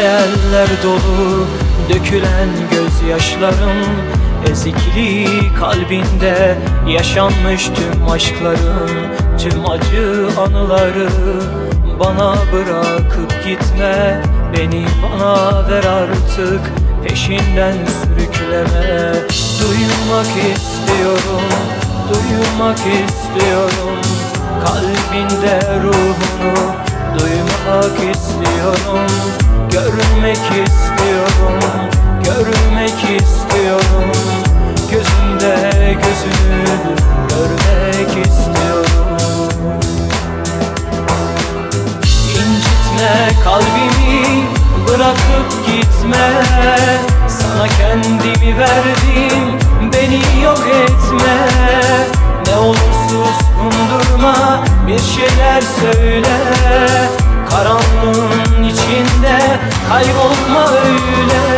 hayaller 0.00 0.68
dolu 0.82 1.46
Dökülen 1.88 2.48
gözyaşlarım 2.70 3.86
Ezikli 4.50 5.26
kalbinde 5.60 6.58
yaşanmış 6.88 7.64
tüm 7.64 8.08
aşkların 8.08 8.90
Tüm 9.38 9.70
acı 9.70 10.28
anıları 10.40 11.08
bana 12.00 12.34
bırakıp 12.52 13.44
gitme 13.44 14.22
Beni 14.56 14.84
bana 15.02 15.68
ver 15.68 15.84
artık 15.84 16.60
peşinden 17.08 17.74
sürükleme. 17.86 19.12
Duymak 19.60 20.54
istiyorum, 20.54 21.48
duymak 22.08 22.78
istiyorum 22.78 23.98
Kalbinde 24.64 25.60
ruhunu 25.82 26.74
duymak 27.18 28.14
istiyorum 28.16 29.49
istiyorum, 30.50 31.60
görmek 32.24 33.22
istiyorum. 33.22 34.10
Gözünde 34.90 35.70
gözünü 35.92 36.64
görmek 37.28 38.26
istiyorum. 38.26 38.80
İncitme 42.30 43.28
kalbimi 43.44 44.44
bırakıp 44.88 45.66
gitme. 45.66 46.32
Sana 47.28 47.68
kendimi 47.68 48.58
verdim 48.58 49.09
kaybolma 59.90 60.70
öyle 60.70 61.49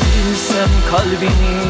Duyabilsem 0.00 0.68
kalbini 0.90 1.60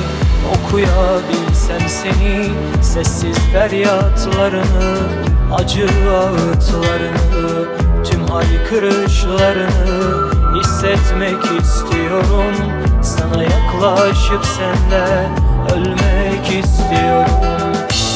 Okuyabilsem 0.55 1.89
seni. 1.89 2.51
Sessiz 2.83 3.39
feryatlarını 3.53 4.99
Acı 5.55 5.87
ağıtlarını 6.11 7.67
Tüm 8.05 8.27
haykırışlarını 8.27 10.31
Hissetmek 10.61 11.63
istiyorum. 11.63 12.55
Sana 13.03 13.43
yaklaşıp 13.43 14.45
senle 14.47 15.29
Ölmek 15.75 16.65
istiyorum. 16.65 17.41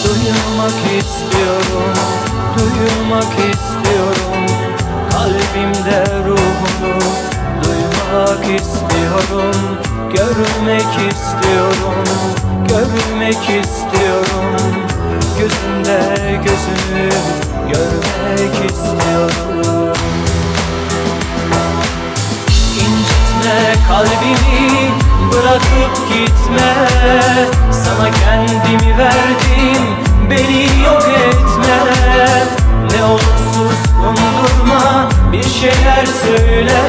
Duymak 0.04 0.80
istiyorum 0.98 1.94
Duymak 2.58 3.32
istiyorum. 3.32 4.46
Kalbimde 5.10 6.04
ruhunu 6.26 6.98
Duymak 7.64 8.60
istiyorum 8.60 9.54
Görmek 10.14 11.12
istiyorum 11.12 12.04
Görmek 12.68 13.64
istiyorum. 13.64 14.64
Gözünde 15.38 16.00
gözünü 16.44 17.10
Görmek 17.68 18.70
istiyorum. 18.70 19.92
İncitme 22.74 23.74
kalbimi 23.88 24.90
Bırakıp 25.32 26.08
gitme. 26.08 26.74
Sana 27.72 28.10
kendimi 28.10 28.98
verdim 28.98 29.84
Beni 30.30 30.84
yok 30.84 31.08
etme. 31.26 31.78
Ne 32.90 33.04
olursa 33.04 33.74
kundurma 33.96 35.08
Bir 35.32 35.44
şeyler 35.44 36.06
söyle. 36.06 36.80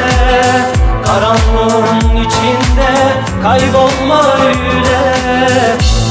Karanlığın 1.06 2.16
içinde 2.16 2.65
Kaybolma 3.46 4.22
öyle. 4.46 5.02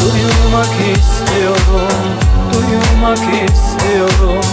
Duymak 0.01 0.97
istiyorum 0.97 2.03
Duymak 2.53 3.19
istiyorum. 3.19 4.45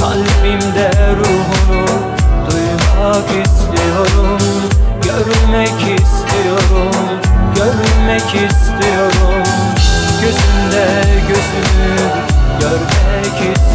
Kalbimde 0.00 0.90
ruhunu 1.16 1.86
Duymak 2.50 3.46
istiyorum. 3.46 4.38
Görmek 5.02 6.00
istiyorum 6.00 7.20
Görmek 7.56 8.50
istiyorum. 8.50 9.44
Gözünde 10.20 11.04
gözünü 11.28 11.98
Görmek 12.60 13.56
istiyorum 13.56 13.66